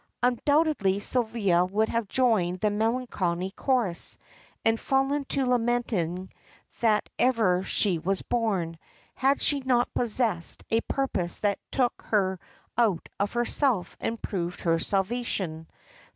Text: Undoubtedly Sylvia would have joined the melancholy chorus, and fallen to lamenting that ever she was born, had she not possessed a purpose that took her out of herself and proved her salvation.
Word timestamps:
Undoubtedly 0.23 0.99
Sylvia 0.99 1.63
would 1.63 1.87
have 1.89 2.07
joined 2.07 2.59
the 2.59 2.71
melancholy 2.71 3.51
chorus, 3.51 4.17
and 4.65 4.79
fallen 4.79 5.25
to 5.25 5.45
lamenting 5.45 6.31
that 6.79 7.07
ever 7.19 7.61
she 7.61 7.99
was 7.99 8.23
born, 8.23 8.79
had 9.13 9.39
she 9.39 9.59
not 9.59 9.93
possessed 9.93 10.63
a 10.71 10.81
purpose 10.81 11.37
that 11.37 11.59
took 11.69 12.01
her 12.07 12.39
out 12.79 13.09
of 13.19 13.33
herself 13.33 13.95
and 13.99 14.19
proved 14.23 14.61
her 14.61 14.79
salvation. 14.79 15.67